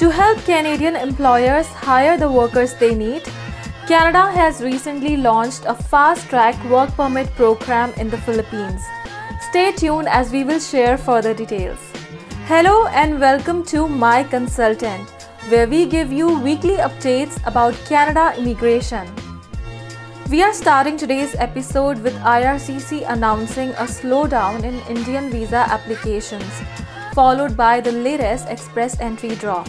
[0.00, 3.22] To help Canadian employers hire the workers they need,
[3.88, 8.82] Canada has recently launched a fast track work permit program in the Philippines.
[9.48, 11.78] Stay tuned as we will share further details.
[12.44, 15.08] Hello and welcome to My Consultant,
[15.48, 19.08] where we give you weekly updates about Canada immigration.
[20.28, 26.52] We are starting today's episode with IRCC announcing a slowdown in Indian visa applications,
[27.14, 29.64] followed by the latest express entry draw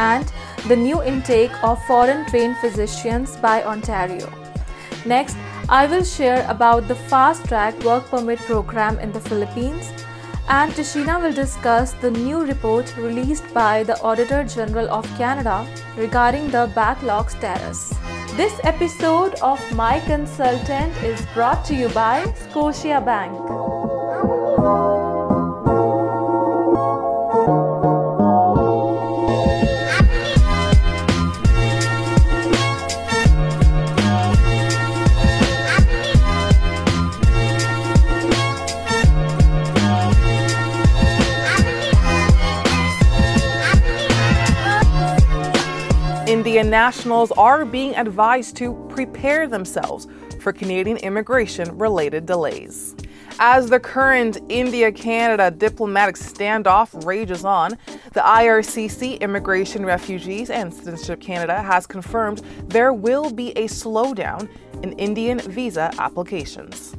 [0.00, 0.32] and
[0.68, 4.28] the new intake of foreign trained physicians by Ontario.
[5.06, 5.36] Next,
[5.68, 9.92] I will share about the fast track work permit program in the Philippines
[10.48, 15.64] and Tashina will discuss the new report released by the Auditor General of Canada
[15.96, 17.94] regarding the backlog status.
[18.36, 24.89] This episode of My Consultant is brought to you by Scotiabank.
[46.50, 50.08] Indian nationals are being advised to prepare themselves
[50.40, 52.96] for Canadian immigration related delays.
[53.38, 57.78] As the current India Canada diplomatic standoff rages on,
[58.14, 64.48] the IRCC Immigration, Refugees and Citizenship Canada has confirmed there will be a slowdown
[64.82, 66.96] in Indian visa applications.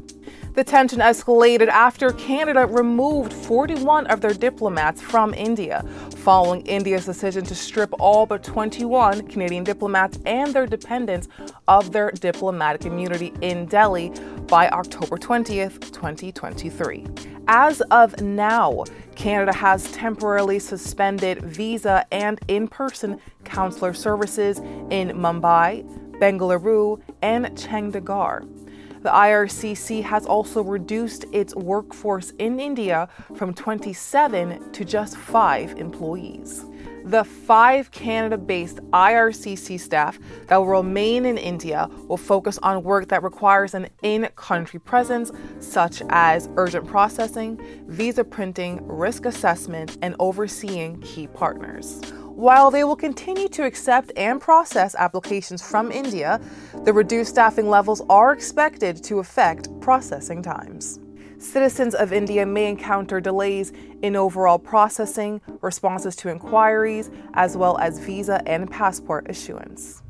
[0.54, 5.82] The tension escalated after Canada removed 41 of their diplomats from India,
[6.18, 11.30] following India's decision to strip all but 21 Canadian diplomats and their dependents
[11.70, 14.12] of their diplomatic immunity in Delhi
[14.48, 17.08] by October 20th, 2023.
[17.48, 18.84] As of now,
[19.16, 25.86] Canada has temporarily suspended visa and in person counselor services in Mumbai,
[26.20, 28.61] Bengaluru, and Chandigarh.
[29.02, 36.66] The IRCC has also reduced its workforce in India from 27 to just five employees.
[37.04, 43.08] The five Canada based IRCC staff that will remain in India will focus on work
[43.08, 50.16] that requires an in country presence, such as urgent processing, visa printing, risk assessment, and
[50.20, 52.02] overseeing key partners.
[52.36, 56.39] While they will continue to accept and process applications from India,
[56.86, 60.99] the reduced staffing levels are expected to affect processing times.
[61.37, 67.99] Citizens of India may encounter delays in overall processing, responses to inquiries, as well as
[67.99, 70.02] visa and passport issuance.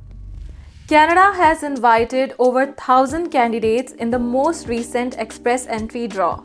[0.87, 6.43] Canada has invited over 1,000 candidates in the most recent express entry draw.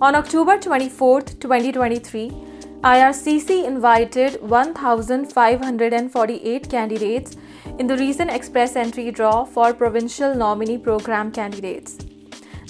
[0.00, 2.51] On October 24, 2023,
[2.82, 7.36] IRCC invited 1,548 candidates
[7.78, 11.98] in the recent express entry draw for provincial nominee program candidates.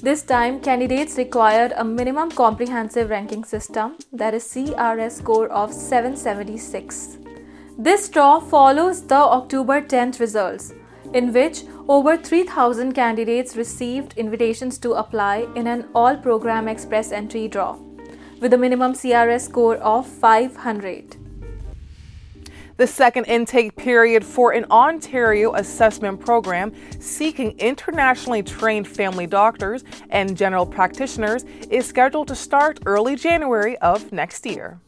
[0.02, 7.16] This time, candidates required a minimum comprehensive ranking system, that is CRS score of 776.
[7.78, 10.74] This draw follows the October 10th results,
[11.14, 17.48] in which over 3,000 candidates received invitations to apply in an all program express entry
[17.48, 17.78] draw
[18.42, 21.16] with a minimum CRS score of 500.
[22.76, 30.36] The second intake period for an Ontario assessment program seeking internationally trained family doctors and
[30.36, 34.80] general practitioners is scheduled to start early January of next year.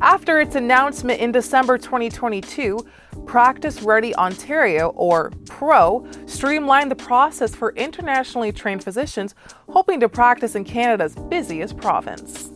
[0.00, 2.78] After its announcement in December 2022,
[3.26, 9.34] Practice Ready Ontario, or PRO, streamlined the process for internationally trained physicians
[9.68, 12.52] hoping to practice in Canada's busiest province.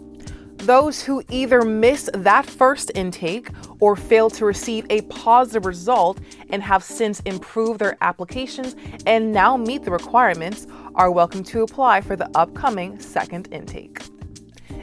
[0.63, 3.49] Those who either miss that first intake
[3.81, 9.57] or fail to receive a positive result and have since improved their applications and now
[9.57, 14.03] meet the requirements are welcome to apply for the upcoming second intake.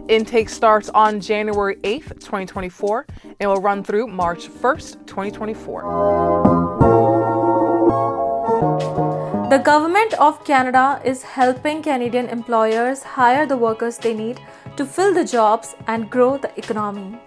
[0.09, 3.05] Intake starts on January 8th, 2024,
[3.39, 5.83] and will run through March 1st, 2024.
[9.49, 14.41] The Government of Canada is helping Canadian employers hire the workers they need
[14.77, 17.19] to fill the jobs and grow the economy.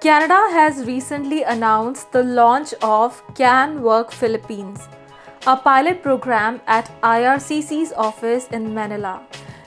[0.00, 4.88] Canada has recently announced the launch of Can Work Philippines,
[5.46, 9.22] a pilot program at IRCC's office in Manila.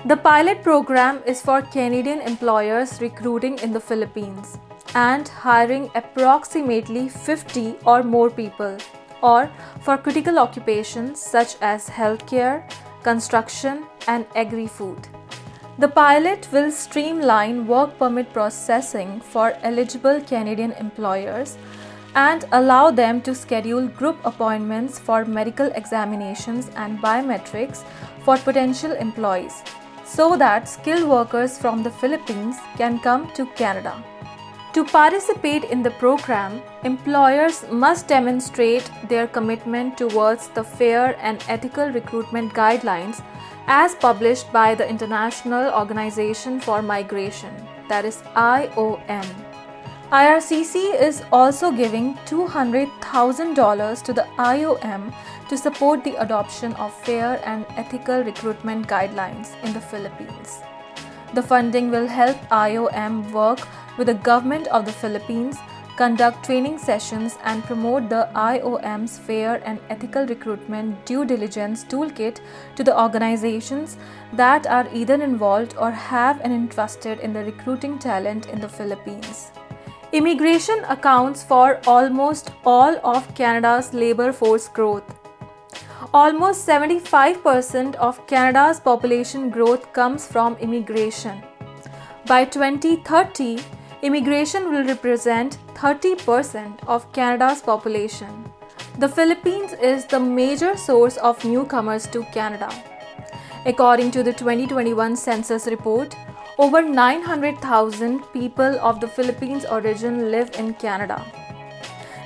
[0.06, 4.58] The pilot program is for Canadian employers recruiting in the Philippines
[4.96, 8.78] and hiring approximately 50 or more people,
[9.22, 9.52] or
[9.82, 12.64] for critical occupations such as healthcare,
[13.04, 15.08] construction, and agri food.
[15.80, 21.58] The pilot will streamline work permit processing for eligible Canadian employers
[22.16, 27.86] and allow them to schedule group appointments for medical examinations and biometrics
[28.26, 29.64] for potential employees
[30.04, 34.04] so that skilled workers from the Philippines can come to Canada.
[34.74, 41.90] To participate in the program, employers must demonstrate their commitment towards the fair and ethical
[41.90, 43.24] recruitment guidelines
[43.66, 47.52] as published by the International Organization for Migration,
[47.88, 49.26] that is IOM.
[50.12, 55.14] IRCC is also giving $200,000 to the IOM
[55.50, 60.62] to support the adoption of fair and ethical recruitment guidelines in the Philippines.
[61.34, 63.60] The funding will help IOM work
[64.00, 65.58] with the government of the Philippines,
[65.98, 72.40] conduct training sessions, and promote the IOM's fair and ethical recruitment due diligence toolkit
[72.78, 73.98] to the organizations
[74.32, 79.52] that are either involved or have an interested in the recruiting talent in the Philippines.
[80.14, 85.04] Immigration accounts for almost all of Canada's labor force growth.
[86.14, 91.44] Almost 75% of Canada's population growth comes from immigration.
[92.26, 93.60] By 2030,
[94.02, 98.50] immigration will represent 30% of Canada's population.
[98.98, 102.70] The Philippines is the major source of newcomers to Canada.
[103.66, 106.16] According to the 2021 census report,
[106.58, 111.26] over 900,000 people of the Philippines origin live in Canada.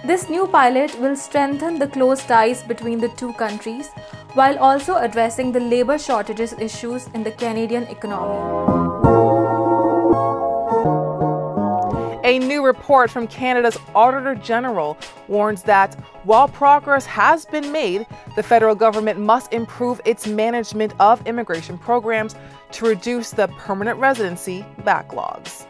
[0.06, 3.90] This new pilot will strengthen the close ties between the two countries
[4.34, 8.73] while also addressing the labor shortages issues in the Canadian economy.
[12.64, 15.94] Report from Canada's Auditor General warns that
[16.24, 22.36] while progress has been made, the federal government must improve its management of immigration programs
[22.72, 25.68] to reduce the permanent residency backlogs.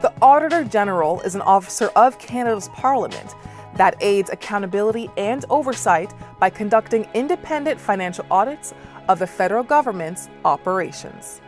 [0.00, 3.34] The Auditor General is an officer of Canada's Parliament
[3.74, 8.74] that aids accountability and oversight by conducting independent financial audits
[9.08, 11.40] of the federal government's operations.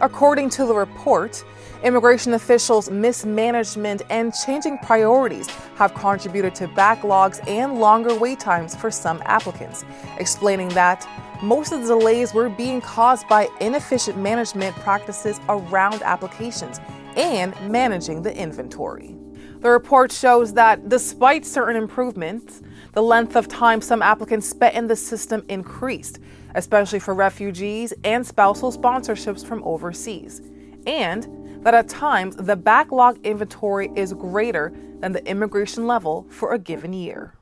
[0.00, 1.44] According to the report,
[1.82, 8.90] Immigration officials' mismanagement and changing priorities have contributed to backlogs and longer wait times for
[8.90, 9.86] some applicants,
[10.18, 11.08] explaining that
[11.42, 16.80] most of the delays were being caused by inefficient management practices around applications
[17.16, 19.16] and managing the inventory.
[19.60, 22.60] The report shows that despite certain improvements,
[22.92, 26.18] the length of time some applicants spent in the system increased,
[26.54, 30.42] especially for refugees and spousal sponsorships from overseas.
[30.86, 36.58] And that at times the backlog inventory is greater than the immigration level for a
[36.58, 37.34] given year.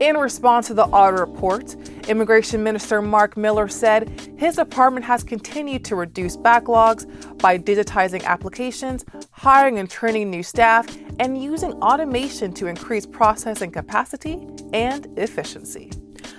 [0.00, 1.76] In response to the audit report,
[2.08, 7.06] Immigration Minister Mark Miller said his department has continued to reduce backlogs
[7.38, 10.86] by digitizing applications, hiring and training new staff,
[11.20, 15.92] and using automation to increase processing capacity and efficiency.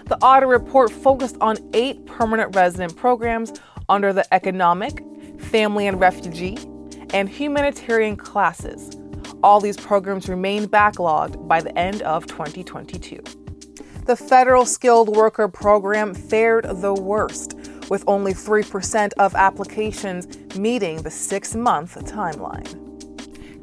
[0.07, 3.53] The audit report focused on eight permanent resident programs
[3.87, 5.05] under the Economic,
[5.39, 6.57] Family and Refugee,
[7.13, 8.97] and humanitarian classes.
[9.43, 13.21] All these programs remain backlogged by the end of 2022.
[14.07, 17.55] The federal skilled worker program fared the worst,
[17.89, 22.80] with only 3% of applications meeting the six month timeline.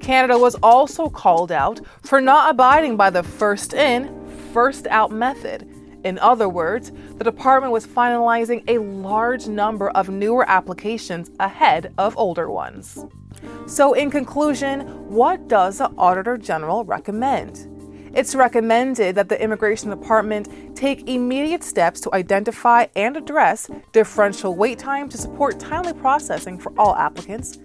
[0.08, 4.08] Canada was also called out for not abiding by the first in,
[4.54, 5.68] first out method.
[6.02, 12.16] In other words, the department was finalizing a large number of newer applications ahead of
[12.16, 13.04] older ones.
[13.66, 17.68] So, in conclusion, what does the Auditor General recommend?
[18.14, 24.78] It's recommended that the Immigration Department take immediate steps to identify and address differential wait
[24.78, 27.58] time to support timely processing for all applicants,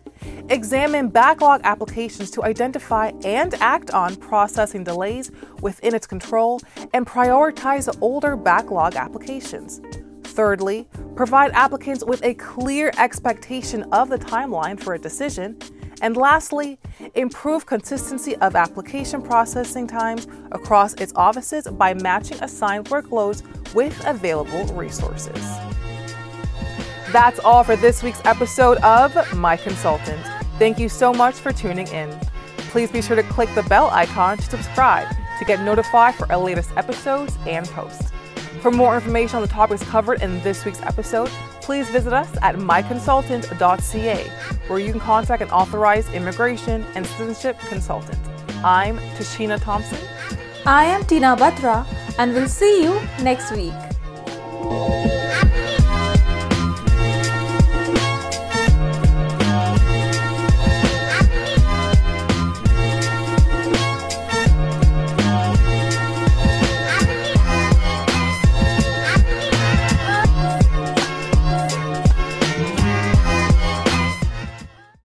[0.50, 5.32] examine backlog applications to identify and act on processing delays
[5.62, 6.60] within its control,
[6.94, 9.82] and prioritize older backlog applications.
[10.24, 15.58] Thirdly, provide applicants with a clear expectation of the timeline for a decision.
[16.02, 16.80] And lastly,
[17.14, 24.66] improve consistency of application processing times across its offices by matching assigned workloads with available
[24.74, 25.42] resources.
[27.12, 30.33] That's all for this week's episode of My Consultant.
[30.63, 32.17] Thank you so much for tuning in.
[32.72, 36.38] Please be sure to click the bell icon to subscribe to get notified for our
[36.38, 38.13] latest episodes and posts.
[38.62, 41.27] For more information on the topics covered in this week's episode,
[41.60, 44.24] please visit us at myconsultant.ca,
[44.70, 48.17] where you can contact an authorized immigration and citizenship consultant.
[48.63, 50.00] I'm Tashina Thompson.
[50.65, 51.86] I am Tina Batra,
[52.17, 53.74] and we'll see you next week.